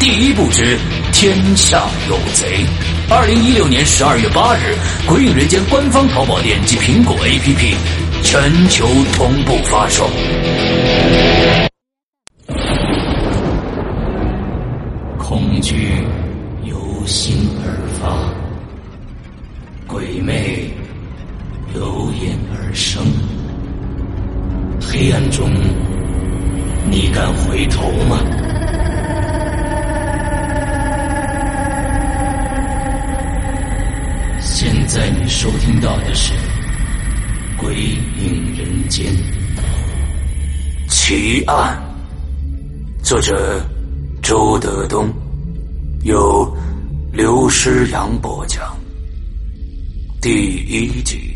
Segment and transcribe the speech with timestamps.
[0.00, 0.78] 第一步之
[1.12, 2.64] 天下有贼。
[3.10, 4.74] 二零一六年十二月八日，
[5.06, 7.74] 《鬼影人间》官方淘宝店及苹果 APP
[8.22, 10.08] 全球同步发售。
[15.18, 15.92] 恐惧
[16.64, 18.16] 由心而发，
[19.86, 20.70] 鬼魅
[21.74, 23.04] 由眼而生。
[24.80, 25.46] 黑暗中，
[26.90, 28.18] 你敢回头吗？
[39.00, 39.14] 间》
[40.90, 41.80] 奇案，
[43.02, 43.58] 作者
[44.22, 45.10] 周德东，
[46.04, 46.54] 由
[47.10, 48.76] 刘诗阳播讲，
[50.20, 50.30] 第
[50.68, 51.34] 一集。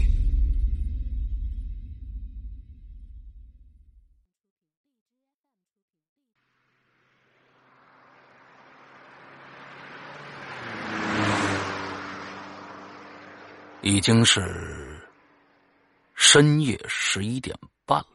[13.80, 14.40] 已经是
[16.34, 17.56] 深夜十一点
[17.86, 18.08] 半了。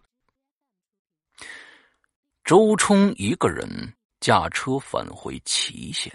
[2.44, 6.12] 周冲一个人驾车返回祁县。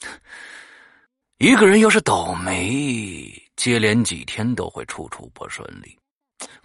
[1.38, 5.96] 一个人要是倒霉，接连几天都会处处不顺利。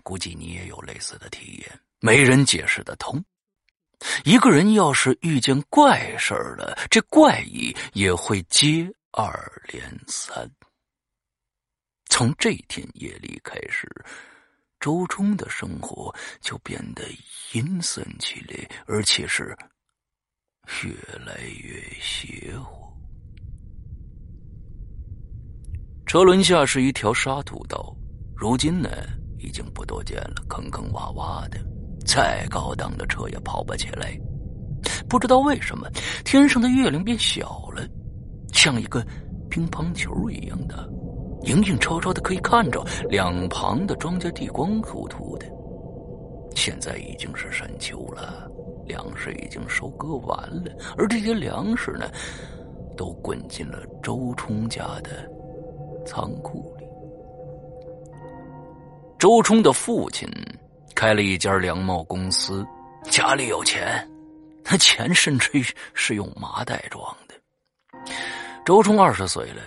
[0.01, 3.23] 估计你也有类似的体验，没人解释得通。
[4.23, 10.49] 一个人要是遇见怪事了，这怪异也会接二连三。
[12.17, 13.85] 从这天夜里开始，
[14.79, 17.03] 周冲的生活就变得
[17.51, 18.55] 阴森起来，
[18.85, 19.53] 而且是
[20.81, 20.93] 越
[21.25, 22.89] 来越邪乎。
[26.05, 27.93] 车轮下是一条沙土道，
[28.33, 28.89] 如今呢
[29.37, 31.59] 已经不多见了，坑坑洼洼的，
[32.05, 34.17] 再高档的车也跑不起来。
[35.09, 35.89] 不知道为什么，
[36.23, 37.85] 天上的月亮变小了，
[38.53, 39.05] 像一个
[39.49, 40.94] 乒乓球一样的。
[41.45, 45.45] 影影绰绰的，可以看着两旁的庄稼地光秃秃的。
[46.55, 48.49] 现在已经是深秋了，
[48.85, 52.09] 粮食已经收割完了，而这些粮食呢，
[52.95, 55.29] 都滚进了周冲家的
[56.05, 56.85] 仓库里。
[59.19, 60.29] 周冲的父亲
[60.95, 62.65] 开了一家粮贸公司，
[63.03, 64.07] 家里有钱，
[64.63, 65.63] 那钱甚至于
[65.93, 67.35] 是用麻袋装的。
[68.65, 69.61] 周冲二十岁了，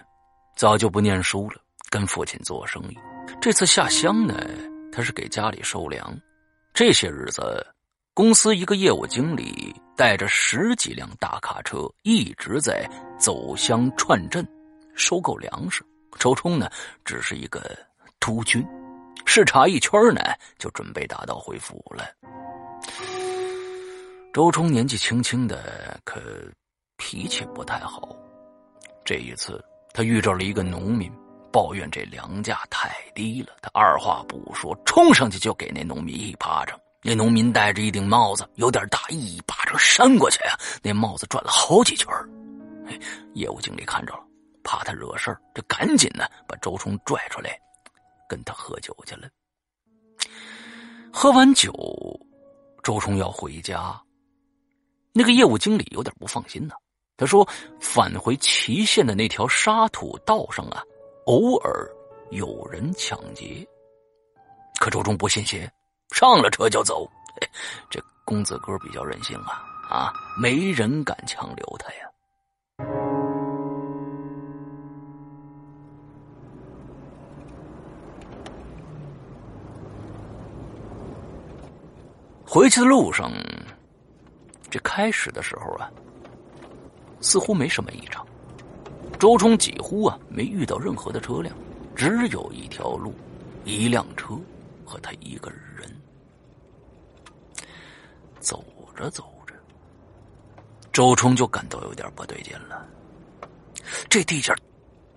[0.56, 1.60] 早就不念书了。
[1.90, 2.98] 跟父亲做生意，
[3.40, 4.34] 这次下乡呢，
[4.92, 6.16] 他是给家里收粮。
[6.74, 7.66] 这些日子，
[8.14, 12.88] 公司一个业务经理带着十几辆大卡车，一直在
[13.18, 14.46] 走乡串镇，
[14.94, 15.82] 收购粮食。
[16.18, 16.70] 周冲呢，
[17.04, 17.76] 只是一个
[18.20, 18.66] 督军，
[19.24, 20.20] 视察一圈呢，
[20.58, 22.04] 就准备打道回府了。
[24.32, 26.20] 周冲年纪轻轻的，可
[26.96, 28.14] 脾气不太好，
[29.04, 31.12] 这一次，他遇着了一个农民，
[31.52, 33.56] 抱怨这粮价太低了。
[33.62, 36.78] 他二话不说，冲上去就给那农民一巴掌。
[37.02, 42.08] 那农民戴着一顶帽子，有点大，一巴掌扇过去啊，那帽子转了好几圈
[43.34, 44.20] 业务经理看着了，
[44.64, 47.58] 怕他惹事儿，就赶紧呢把周冲拽出来，
[48.28, 49.28] 跟他喝酒去了。
[51.12, 51.72] 喝完酒，
[52.82, 53.98] 周冲要回家。
[55.12, 56.74] 那个业务经理有点不放心呢。
[57.16, 57.48] 他说
[57.80, 60.82] ：“返回祁县的那条沙土道上啊，
[61.28, 61.86] 偶尔
[62.30, 63.66] 有人抢劫。”
[64.80, 65.70] 可周冲不信邪，
[66.14, 67.06] 上了车就走。
[67.90, 72.08] 这公子哥比较任性啊啊，没人敢强留他呀。
[82.46, 83.30] 回去的路上，
[84.70, 85.90] 这开始的时候啊，
[87.20, 88.26] 似乎没什么异常。
[89.18, 91.54] 周冲几乎啊没遇到任何的车辆，
[91.96, 93.12] 只有一条路、
[93.64, 94.38] 一辆车
[94.84, 95.90] 和他一个人。
[98.38, 98.64] 走
[98.96, 99.54] 着走着，
[100.92, 102.86] 周冲就感到有点不对劲了。
[104.08, 104.54] 这地界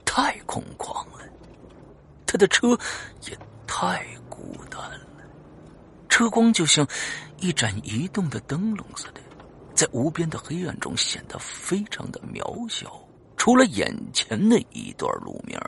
[0.04, 1.24] 太空旷了，
[2.26, 2.70] 他的车
[3.30, 3.38] 也
[3.68, 5.08] 太孤单了。
[6.10, 6.86] 车光就像
[7.38, 9.22] 一盏移动的灯笼似的，
[9.76, 13.00] 在无边的黑暗中显得非常的渺小。
[13.42, 15.60] 除了眼前的一段路面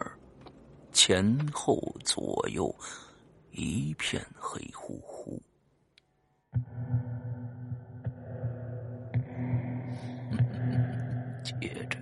[0.92, 2.72] 前后左右
[3.50, 5.42] 一片黑乎乎。
[11.44, 11.98] 接着，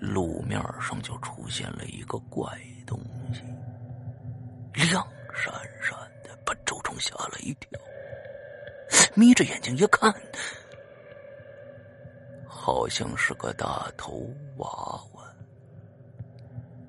[0.00, 2.50] 路面上就出现了一个怪
[2.86, 2.98] 东
[3.30, 3.42] 西。
[4.90, 5.52] 亮闪
[5.82, 7.78] 闪的，把周冲吓了一跳。
[9.14, 10.10] 眯着眼睛一看，
[12.66, 14.68] 好像是个大头娃
[15.14, 15.22] 娃，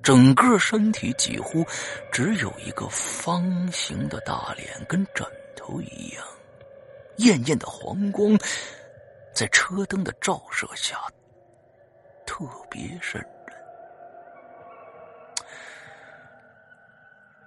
[0.02, 1.64] 整个身体几乎
[2.10, 5.24] 只有一个方形的大脸，跟枕
[5.56, 6.26] 头一样。
[7.18, 8.36] 艳艳的黄光
[9.32, 10.98] 在车灯的照射下
[12.26, 13.56] 特别渗人。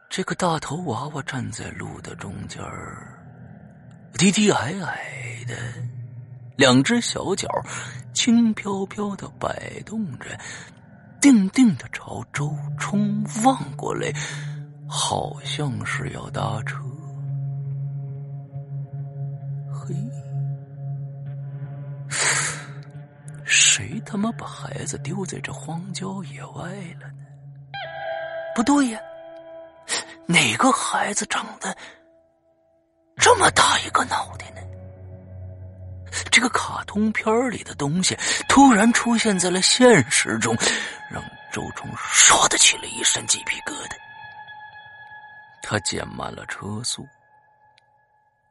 [0.10, 3.22] 这个大头娃娃站在路的中间儿，
[4.13, 5.54] 低低矮矮的，
[6.56, 7.50] 两只小脚
[8.13, 10.37] 轻飘飘的摆动着，
[11.19, 14.11] 定定的朝周冲望过来，
[14.87, 16.77] 好像是要搭车。
[19.71, 19.95] 嘿，
[23.43, 27.13] 谁他妈把孩子丢在这荒郊野外了呢？
[28.55, 28.99] 不对呀！
[30.27, 31.75] 哪个孩子长得
[33.17, 34.61] 这么大一个脑袋呢？
[36.29, 38.17] 这个卡通片里的东西
[38.47, 40.55] 突然出现在了现实中，
[41.09, 43.95] 让周冲唰的起了一身鸡皮疙瘩。
[45.61, 47.07] 他减慢了车速，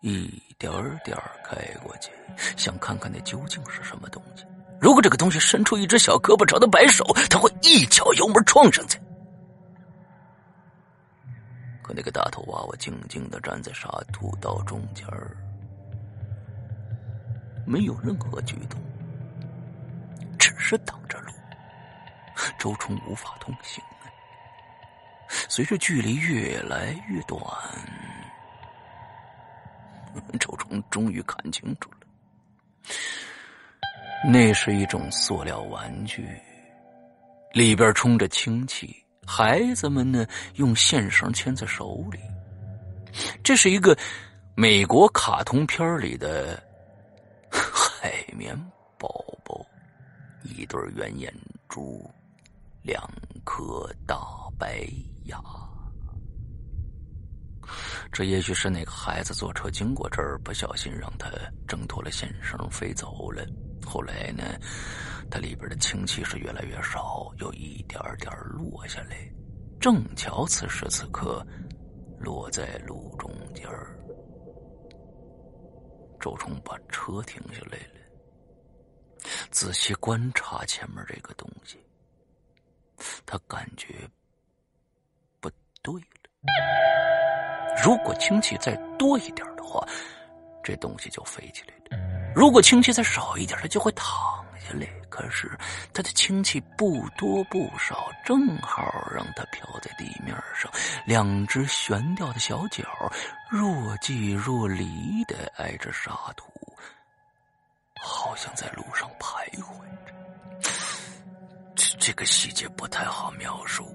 [0.01, 0.73] 一点
[1.05, 2.11] 点开过去，
[2.57, 4.45] 想看看那究竟是什么东西。
[4.81, 8.99] 如果这个东西伸出一只小胳膊朝他摆手，他会一脚油门撞上去。
[11.83, 15.05] 可那个大头娃娃静静的站在沙土道中间
[17.71, 18.81] 没有任何举动，
[20.37, 21.33] 只是挡着路。
[22.59, 23.81] 周冲无法通行。
[25.49, 27.41] 随着距离越来越短，
[30.41, 31.99] 周冲终于看清楚了，
[34.29, 36.27] 那是一种塑料玩具，
[37.53, 38.97] 里边充着氢气。
[39.25, 42.19] 孩子们呢，用线绳牵在手里。
[43.45, 43.97] 这是一个
[44.57, 46.61] 美国卡通片里的
[47.51, 48.57] 海绵
[48.99, 49.09] 宝
[49.45, 49.65] 宝，
[50.43, 51.35] 一对圆眼
[51.69, 52.09] 珠，
[52.83, 53.03] 两
[53.45, 54.17] 颗大
[54.59, 54.87] 白
[55.25, 55.39] 牙。
[58.13, 61.31] 这也许是那个孩子坐车经过这儿，不小心让他
[61.69, 63.47] 挣脱了线绳飞走了。
[63.87, 64.43] 后来呢，
[65.31, 69.17] 它里边的氢气是越来越少，又一点点落下来。
[69.81, 71.47] 正巧此时此刻，
[72.19, 73.67] 落在路中间
[76.21, 78.01] 周冲把车停下来了，
[79.51, 81.79] 仔细观察前面这个东西，
[83.25, 84.09] 他感觉
[85.41, 85.51] 不
[85.83, 86.07] 对了。
[87.83, 89.87] 如果氢气再多一点的话，
[90.63, 92.33] 这东西就飞起来了。
[92.35, 94.87] 如果氢气再少一点，它就会躺下来。
[95.09, 95.51] 可是
[95.93, 100.71] 它的氢气不多不少，正好让它飘在地面上。
[101.05, 102.85] 两只悬吊的小脚
[103.51, 106.45] 若即若离的挨着沙土，
[108.01, 110.71] 好像在路上徘徊着。
[111.75, 113.95] 这这个细节不太好描述，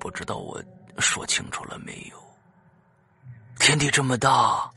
[0.00, 0.60] 不知道我
[0.98, 2.24] 说清楚了没有？
[3.60, 4.70] 天地这么大，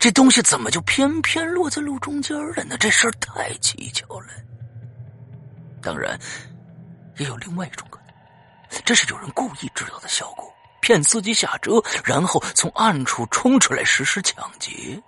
[0.00, 2.76] 这东西怎么就偏偏落在路中间了呢？
[2.78, 4.28] 这事儿太蹊跷了。
[5.80, 6.18] 当然，
[7.18, 15.00] 也有另外一种可能，这是有人故意制造的效果，骗司机下车，然后从暗处冲出来实施抢劫。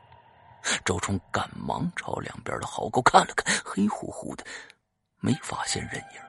[0.85, 4.45] 周冲赶忙朝两边的壕沟看了看，黑乎乎的，
[5.21, 6.21] 没发现人影。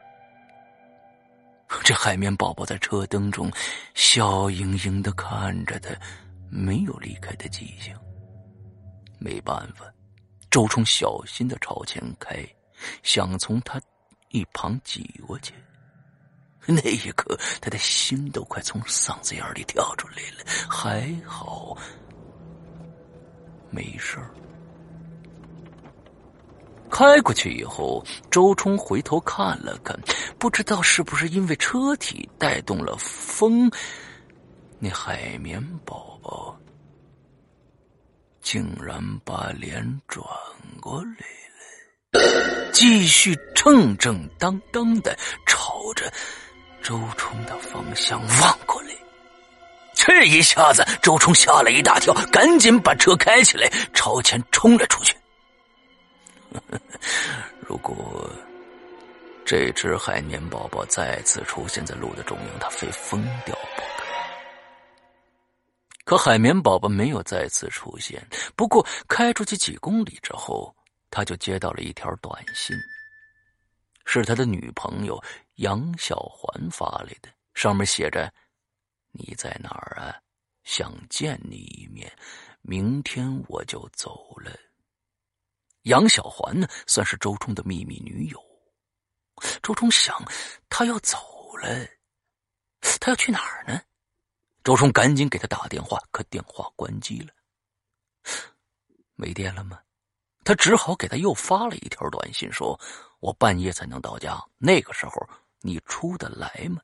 [1.84, 3.52] 这海绵宝宝在车灯中
[3.96, 5.90] 笑盈盈的看着他。
[6.48, 8.00] 没有离开的迹象，
[9.20, 9.86] 没办法，
[10.50, 12.46] 周冲小心的朝前开，
[13.04, 13.82] 想从他
[14.30, 15.54] 一旁挤过去。
[16.68, 20.44] 那一刻，他的心都快从嗓子眼里跳出来了。
[20.68, 21.78] 还好，
[23.70, 24.32] 没事儿。
[26.90, 29.96] 开过去以后，周冲回头看了看，
[30.40, 33.70] 不知道是不是因为车体带动了风。
[34.80, 36.58] 那海绵宝宝
[38.56, 40.26] 竟然把脸转
[40.80, 45.14] 过来了，继续正正当当的
[45.46, 46.10] 朝着
[46.82, 48.92] 周冲的方向望过来。
[49.94, 55.14] 这一下子，周冲吓了一大跳，赶紧把车开起来，朝前冲了出去。
[57.60, 58.30] 如果
[59.46, 63.95] 这只海绵宝宝再次出现在路的中央，他非疯掉不可。
[66.06, 68.26] 可海绵宝宝没有再次出现。
[68.56, 70.74] 不过开出去几公里之后，
[71.10, 72.78] 他就接到了一条短信，
[74.06, 75.22] 是他的女朋友
[75.56, 78.32] 杨小环发来的，上面写着
[79.12, 80.16] ：“你在哪儿啊？
[80.64, 82.12] 想见你一面，
[82.62, 84.52] 明天我就走了。”
[85.84, 88.40] 杨小环呢，算是周冲的秘密女友。
[89.64, 90.24] 周冲想，
[90.70, 91.18] 他要走
[91.58, 91.68] 了，
[93.00, 93.82] 他要去哪儿呢？
[94.66, 97.30] 周冲赶紧给他打电话，可电话关机了。
[99.14, 99.78] 没电了吗？
[100.44, 102.80] 他只好给他又发了一条短信，说
[103.22, 105.14] ：“我半夜才能到家，那个时候
[105.62, 106.82] 你出得来吗？”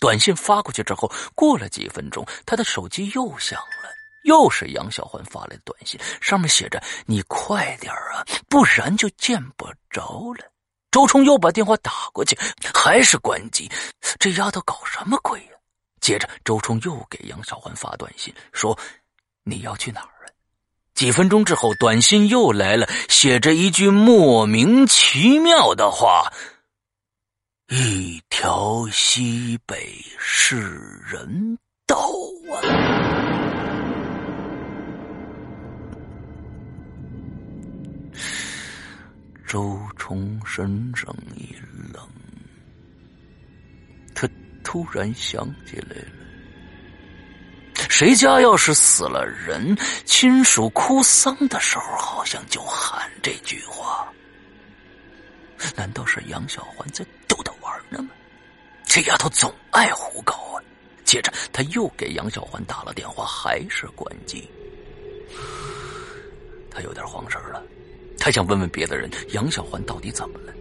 [0.00, 3.90] 短信发过去之后，过了几分钟，他的手机又响了，
[4.24, 10.50] 又是杨小环发来的短信，上面写着：“你快点啊，不然就见不着了。”
[10.90, 12.36] 周冲又把电话打过去，
[12.74, 13.70] 还是关机。
[14.18, 15.52] 这丫头搞什么鬼呀？
[16.00, 18.78] 接着，周冲又给杨小环发短信说
[19.44, 20.32] ：“你要去哪儿啊？”
[20.94, 26.32] 几分钟之后，短信又来了，写着一句莫名其妙的话
[27.68, 30.58] ：“一条西北是
[31.06, 31.96] 人道
[32.52, 32.60] 啊！”
[39.46, 41.54] 周冲身上一
[41.92, 42.08] 冷。
[44.14, 44.28] 他
[44.62, 46.26] 突然想起来了，
[47.88, 54.06] 谁家要是死了人，亲属哭丧的时候，好像就喊这句话。
[55.76, 58.10] 难道是杨小环在逗他玩呢吗？
[58.84, 60.62] 这丫头总爱胡搞啊！
[61.04, 64.48] 接着他又给杨小环打了电话，还是关机。
[66.70, 67.62] 他有点慌神了，
[68.18, 70.52] 他想问问别的人，杨小环到底怎么了？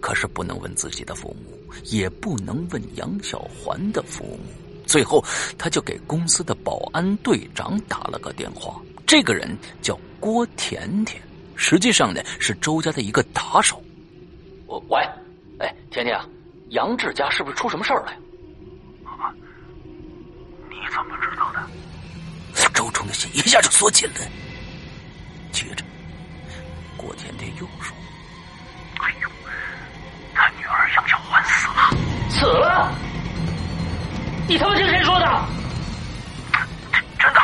[0.00, 4.40] 可是不能问自己的父母，也不能问杨小环的父母。
[4.86, 5.22] 最后，
[5.58, 8.80] 他就给公司的保安队长打了个电话。
[9.06, 11.22] 这个人叫郭甜甜，
[11.56, 13.82] 实际上呢是周家的一个打手。
[14.66, 15.00] 喂，
[15.58, 16.18] 哎，甜甜，
[16.70, 18.12] 杨志家是不是出什么事儿了？
[19.04, 19.32] 啊？
[20.70, 21.60] 你怎么知道的？
[22.74, 24.20] 周冲的心一下就缩紧了。
[25.52, 25.84] 接着，
[26.96, 27.94] 郭甜甜又说。
[29.00, 29.37] 杨小环死了，
[32.30, 32.92] 死了？
[34.46, 35.26] 你他妈听谁说的？
[37.18, 37.40] 真的，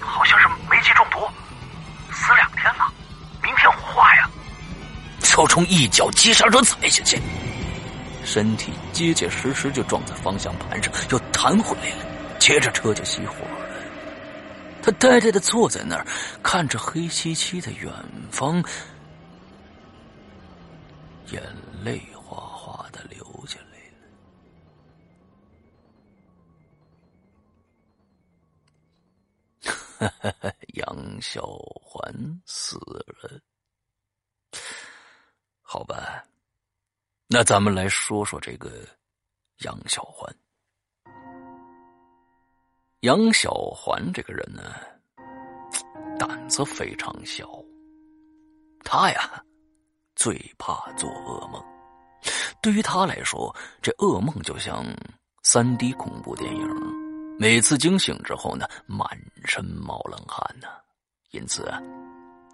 [0.00, 1.20] 好像是煤气中毒，
[2.10, 2.92] 死两天了，
[3.42, 4.28] 明天火化呀。
[5.20, 7.20] 周冲一脚急刹车踩下去，
[8.24, 12.04] 身体结结实实就撞在方向盘上，又弹回来了。
[12.38, 13.66] 接着车就熄火了。
[14.82, 16.06] 他呆呆的坐在那儿，
[16.42, 17.92] 看着黑漆漆的远
[18.30, 18.62] 方，
[21.30, 21.42] 眼
[21.84, 22.02] 泪。
[30.74, 31.44] 杨小
[31.82, 32.00] 环
[32.46, 33.40] 死了，
[35.60, 36.24] 好吧，
[37.26, 38.86] 那咱们来说说这个
[39.58, 40.34] 杨小环。
[43.00, 44.74] 杨小环这个人呢，
[46.18, 47.48] 胆子非常小，
[48.84, 49.42] 他呀，
[50.16, 51.62] 最怕做噩梦。
[52.60, 54.84] 对于他来说，这噩梦就像
[55.44, 56.68] 三 D 恐怖电影，
[57.40, 59.08] 每次惊醒之后呢，满
[59.44, 60.66] 身冒冷汗呢。
[61.30, 61.72] 因此，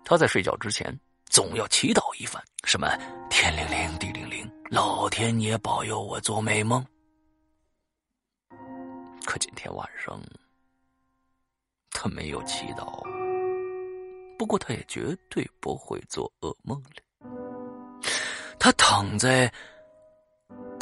[0.05, 0.95] 他在睡觉之前
[1.31, 2.87] 总要祈祷一番，什么
[3.31, 6.85] 天灵灵地灵灵，老天爷保佑我做美梦。
[9.25, 10.21] 可今天晚上，
[11.91, 13.03] 他没有祈祷，
[14.37, 17.31] 不过他也绝对不会做噩梦了。
[18.59, 19.51] 他躺在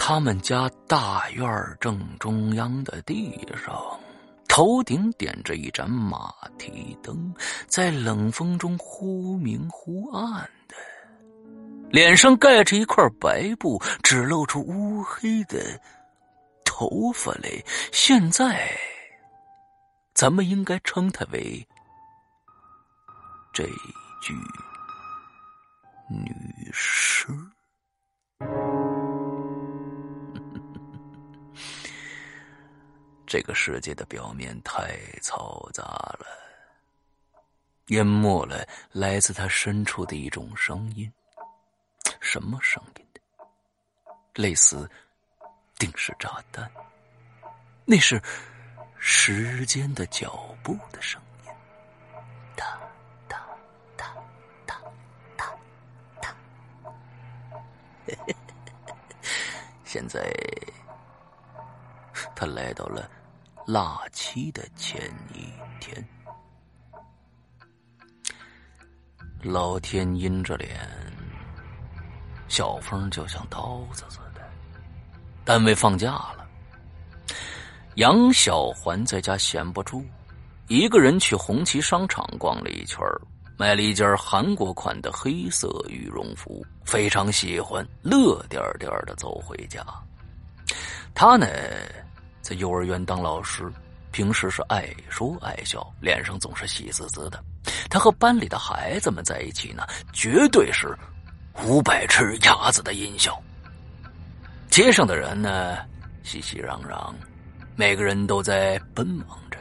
[0.04, 3.72] 他们家大院正中央的地上。
[4.48, 7.32] 头顶点着一盏马蹄灯，
[7.68, 10.74] 在冷风中忽明忽暗的，
[11.88, 15.80] 脸上盖着一块白布，只露出乌黑的
[16.64, 17.48] 头发来。
[17.92, 18.76] 现在，
[20.14, 21.64] 咱们应该称他为
[23.52, 23.62] 这
[24.20, 24.34] 具
[26.10, 26.34] 女
[26.72, 27.28] 尸。
[33.32, 36.26] 这个世界的表面太嘈杂了，
[37.86, 41.10] 淹没了来自他深处的一种声音。
[42.20, 43.20] 什么声音的？
[44.34, 44.86] 类似
[45.78, 46.70] 定时炸弹。
[47.86, 48.22] 那是
[48.98, 51.50] 时间的脚步的声音。
[52.54, 52.78] 哒
[53.26, 53.48] 哒
[53.96, 54.14] 哒
[54.66, 54.78] 哒
[55.38, 55.56] 哒
[56.20, 56.36] 哒。
[59.86, 60.30] 现在，
[62.36, 63.10] 他来到了。
[63.66, 65.00] 腊七的前
[65.34, 65.46] 一
[65.78, 66.04] 天，
[69.40, 70.80] 老天阴着脸，
[72.48, 74.42] 小风就像刀子似的。
[75.44, 76.44] 单位放假了，
[77.94, 80.04] 杨小环在家闲不住，
[80.66, 82.98] 一个人去红旗商场逛了一圈，
[83.56, 89.86] 买了一件韩国款的黑色羽绒服，非常喜欢，乐颠颠的走回家。
[91.14, 91.46] 他呢？
[92.42, 93.72] 在幼儿园当老师，
[94.10, 97.42] 平时是爱说爱笑，脸上总是喜滋滋的。
[97.88, 100.94] 他和班里的孩子们在一起呢，绝对是
[101.64, 103.40] 五百只鸭子的音效。
[104.68, 105.78] 街上的人呢，
[106.24, 107.14] 熙熙攘攘，
[107.76, 109.58] 每个人都在奔忙着。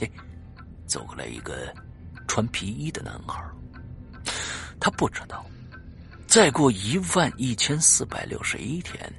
[0.00, 0.10] 哎，
[0.86, 1.74] 走过来一个
[2.28, 3.42] 穿皮衣的男孩，
[4.78, 5.44] 他不知道，
[6.26, 9.12] 再过一万一千四百六十一天，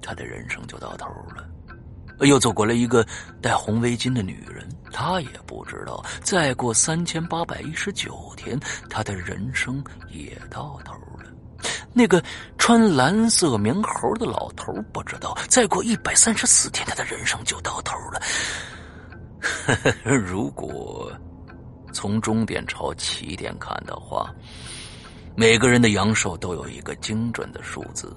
[0.00, 1.48] 他的人生就到头了。
[2.26, 3.06] 又走过来一个
[3.40, 8.58] 戴红围巾的女人，她也不知道，再过三千八百一十九天，
[8.88, 11.00] 她的人生也到头了。
[11.92, 12.22] 那个
[12.58, 18.20] 穿蓝色棉猴的老头不知道，再过一百三十四天，他的人生就到头了。
[20.04, 21.10] 如果
[21.92, 24.28] 从终点朝起点看的话，
[25.36, 28.14] 每个人的阳寿都有一个精准的数字，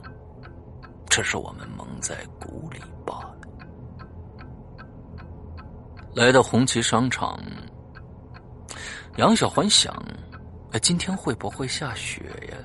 [1.07, 3.36] 这是我们蒙在鼓里罢了。
[6.17, 7.39] 来到红旗商场，
[9.17, 9.93] 杨小环想
[10.73, 12.57] ：“哎，今天会不会下雪呀？”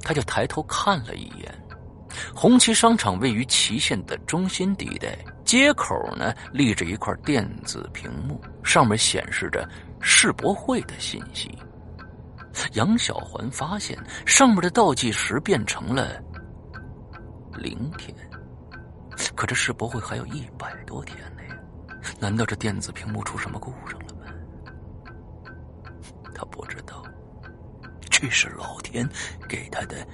[0.00, 1.54] 他就抬头看了一眼。
[2.34, 5.14] 红旗商场位于祁县的中心地带，
[5.44, 9.68] 街口呢立着一块电子屏幕，上面显示着
[10.00, 11.50] 世博会的信息。
[12.72, 16.18] 杨小环发现上面的倒计时变成了
[17.58, 18.16] 零天，
[19.36, 21.39] 可这世博会还有一百多天呢。
[22.20, 24.20] 难道这电子屏幕出什么故障了吗？
[26.34, 27.02] 他不知道，
[28.10, 29.08] 这是老天
[29.48, 30.06] 给他的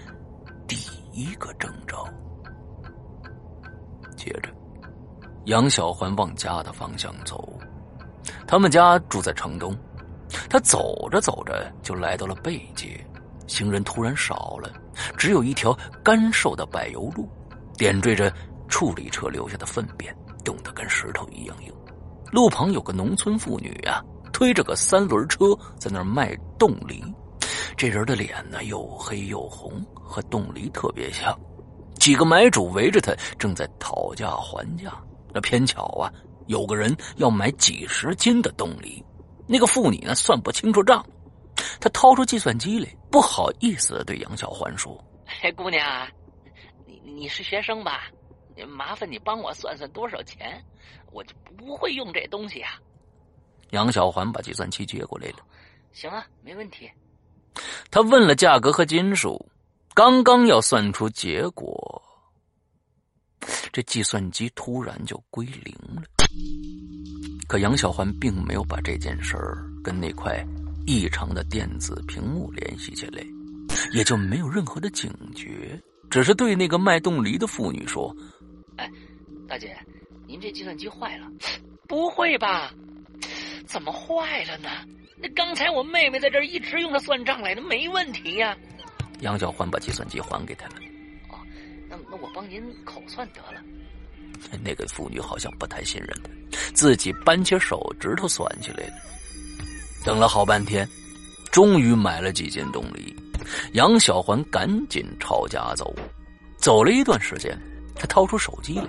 [0.68, 0.76] 第
[1.12, 2.06] 一个征兆。
[4.16, 4.48] 接着，
[5.46, 7.58] 杨小环往家的方向走。
[8.46, 9.76] 他们家住在城东。
[10.50, 13.04] 他走着走着就来到了背街，
[13.46, 14.70] 行人突然少了，
[15.16, 17.28] 只有一条干瘦的柏油路，
[17.76, 18.32] 点缀着
[18.68, 20.14] 处理车留下的粪便，
[20.44, 21.72] 冻得跟石头一样硬。
[22.30, 27.02] 路旁有个农村妇女啊，推着个三轮车在那儿卖冻梨。
[27.76, 31.38] 这人的脸呢又黑又红，和冻梨特别像。
[31.98, 34.92] 几个买主围着他，正在讨价还价。
[35.32, 36.12] 那偏巧啊，
[36.46, 39.02] 有个人要买几十斤的冻梨。
[39.46, 41.04] 那个妇女呢算不清楚账，
[41.80, 44.96] 她掏出计算机来，不好意思的对杨小环说
[45.42, 46.06] ：“哎，姑娘，
[46.86, 48.04] 你你是学生吧？
[48.66, 50.62] 麻烦你帮我算算多少钱。”
[51.16, 52.78] 我就不会用这东西啊！
[53.70, 55.38] 杨小环把计算器接过来了。
[55.92, 56.90] 行啊，没问题。
[57.90, 59.42] 他问了价格和金属，
[59.94, 62.02] 刚刚要算出结果，
[63.72, 66.02] 这计算机突然就归零了。
[67.48, 70.46] 可杨小环并没有把这件事儿跟那块
[70.86, 73.24] 异常的电子屏幕联系起来，
[73.94, 78.14] 也就没有任何的警觉，只是对那个卖冻梨的妇女说
[78.76, 78.90] ：“哎，
[79.48, 79.74] 大姐，
[80.26, 81.26] 您这计算机坏了？
[81.86, 82.72] 不会吧？
[83.66, 84.68] 怎么坏了呢？
[85.16, 88.56] 那刚才我妹妹在这儿一直用它算账来的，没问题呀。”
[89.20, 90.74] 杨小欢把计算机还给他了。
[91.30, 91.38] 哦，
[91.88, 93.62] 那那我帮您口算得了。
[94.62, 96.30] 那个妇女好像不太信任他，
[96.74, 98.92] 自己扳起手指头算起来了。
[100.04, 100.86] 等了好半天，
[101.50, 103.16] 终于买了几斤冻梨。
[103.72, 105.94] 杨小环赶紧朝家走。
[106.58, 107.56] 走了一段时间，
[107.96, 108.86] 他掏出手机来，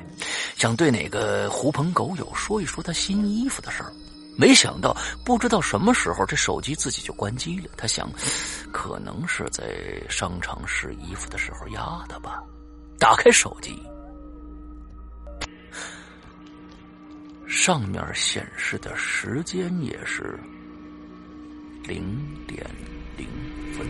[0.55, 3.91] 想对哪个狐朋狗友说一说他新衣服的事儿。
[4.37, 7.69] 没想到，不知道什么时候这手机自己就关机了。
[7.75, 8.07] 他想，
[8.71, 12.43] 可能是在商场试衣服的时候压的吧。
[12.99, 13.81] 打开手机。
[17.47, 20.37] 上面显示的时间也是
[21.83, 22.15] 零
[22.45, 22.63] 点
[23.15, 23.27] 零
[23.73, 23.87] 分，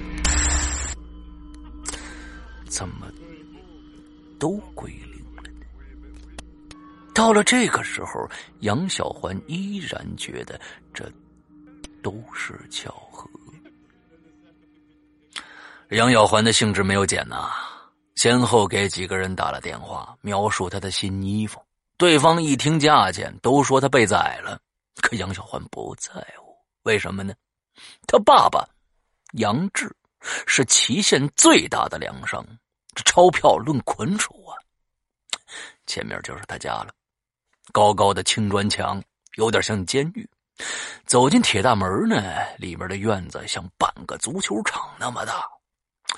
[2.68, 3.08] 怎么
[4.40, 5.66] 都归零了呢？
[7.14, 10.60] 到了这个时候，杨小环依然觉得
[10.94, 11.12] 这
[12.02, 13.30] 都是巧合。
[15.92, 17.50] 杨小环的兴致没有减呐，
[18.16, 21.62] 先后给几个人打了电话，描述他的新衣服。
[21.98, 24.60] 对方一听价钱，都说他被宰了。
[25.02, 27.34] 可杨小环不在乎，为什么呢？
[28.06, 28.68] 他爸爸
[29.34, 29.96] 杨志
[30.46, 32.46] 是祁县最大的粮商，
[32.98, 34.58] 这钞票论捆数啊。
[35.86, 36.92] 前面就是他家了，
[37.72, 39.02] 高高的青砖墙，
[39.36, 40.28] 有点像监狱。
[41.06, 42.20] 走进铁大门呢，
[42.58, 45.48] 里面的院子像半个足球场那么大。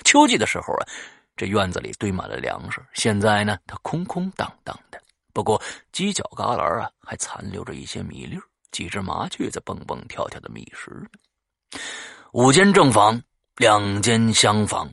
[0.06, 0.88] 秋季的时候啊，
[1.36, 4.98] 这院子里堆满了粮食，现在呢，它空空荡荡的。
[5.34, 5.60] 不过
[5.92, 8.38] 犄角旮旯啊，还残留着一些米粒
[8.72, 10.90] 几只麻雀在蹦蹦跳跳的觅食。
[12.32, 13.22] 五间正房，
[13.56, 14.90] 两间厢房。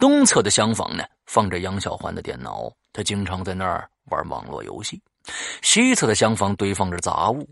[0.00, 5.00] 东侧的厢房呢，放着杨小环的电脑，他经常在那儿玩网络游戏。
[5.60, 7.46] 西侧的厢房堆放着杂物。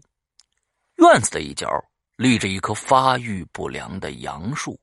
[0.96, 1.68] 院子的一角
[2.16, 4.80] 立着一棵发育不良的杨树，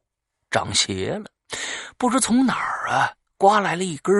[0.51, 1.25] 长斜了，
[1.97, 4.15] 不知从哪儿啊刮来了一根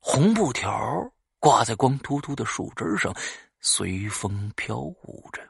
[0.00, 1.08] 红布条。
[1.38, 3.14] 挂在光秃秃的树枝上，
[3.60, 5.42] 随风飘舞着。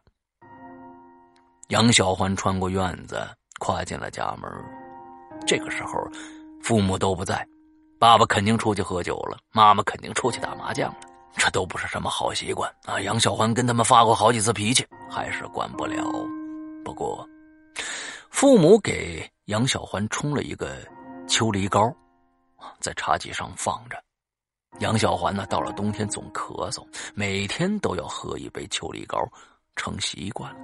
[1.68, 3.24] 杨小环穿过院子，
[3.60, 4.50] 跨进了家门。
[5.46, 5.92] 这个时候，
[6.60, 7.46] 父母都不在，
[7.98, 10.98] 爸爸肯定出去喝酒了，妈妈肯定出去打麻将了。
[11.36, 13.00] 这都不是什么好习惯啊！
[13.00, 16.04] 杨小环跟他们发过好几次脾气，还是管不了。
[16.84, 17.26] 不过，
[18.30, 20.76] 父母给杨小环冲了一个
[21.26, 21.92] 秋梨膏，
[22.78, 23.96] 在茶几上放着。
[24.80, 29.18] 杨小环呢，到了冬天总咳嗽，每天都要喝一杯秋梨膏，
[29.76, 30.60] 成习惯了。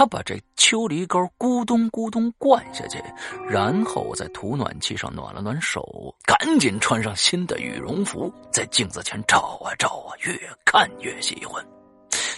[0.00, 2.98] 他把这秋梨膏咕咚咕咚灌下去，
[3.46, 5.84] 然后在土暖气上暖了暖手，
[6.24, 10.34] 赶紧穿上新的羽绒服，在镜子前照啊照啊，越
[10.64, 11.62] 看越喜欢。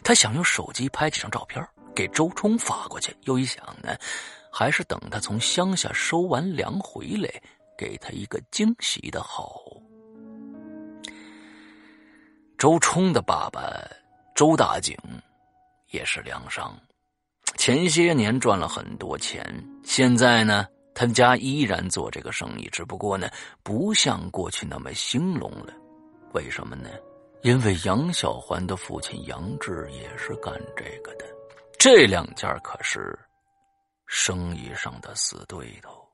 [0.03, 3.96] 他想用手机拍几张照片给周冲发过去，又一想呢，
[4.51, 7.31] 还是等他从乡下收完粮回来，
[7.79, 9.62] 给他一个惊喜的好。
[12.59, 13.72] 周冲的爸爸
[14.35, 14.96] 周大景
[15.92, 16.77] 也是粮商，
[17.64, 19.40] 前些年赚了很多钱。
[19.85, 23.31] 现在呢，他家依然做这个生意，只不过呢，
[23.62, 25.72] 不像过去那么兴隆了。
[26.33, 26.90] 为什么呢？
[27.42, 31.25] 因为杨小环的父亲杨志也是干这个的，
[31.79, 33.16] 这两家可是
[34.09, 36.05] 生意上的死对头。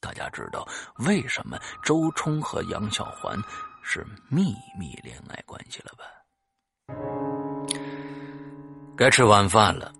[0.00, 0.66] 大家知道
[1.06, 3.40] 为什么周冲和杨小环？
[3.84, 6.04] 是秘密恋爱关系了吧？
[8.96, 9.92] 该吃晚饭了，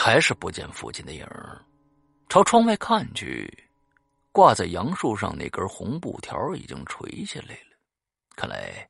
[0.00, 1.60] 还是不见父亲的影儿。
[2.28, 3.52] 朝窗外看去，
[4.30, 7.76] 挂在杨树上那根红布条已经垂下来了，
[8.36, 8.88] 看来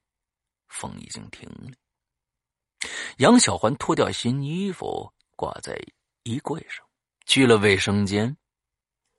[0.69, 1.73] 风已经停了。
[3.17, 5.81] 杨小环脱掉新衣服，挂在
[6.25, 6.87] 衣柜上，
[7.25, 8.37] 去了卫生间。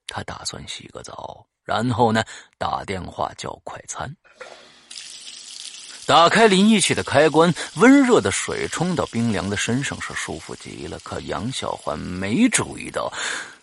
[0.05, 2.23] 他打算洗个澡，然后呢，
[2.59, 4.15] 打电话叫快餐。
[6.09, 10.97] 打开淋浴器的开关，温热的水冲到冰凉的身上是舒服极了。
[11.03, 13.13] 可杨小环没注意到，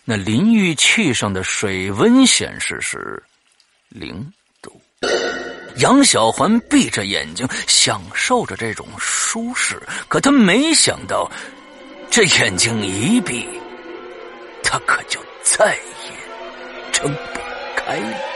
[0.05, 3.21] 那淋浴器上的水温显示是
[3.89, 4.33] 零
[4.63, 4.81] 度。
[5.79, 11.29] 杨小环闭着眼睛享受着这种舒适，可他没想到，
[12.09, 13.45] 这眼睛一闭，
[14.63, 17.41] 他可就再也睁不
[17.75, 18.36] 开了。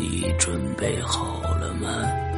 [0.00, 2.29] 你准备好了吗？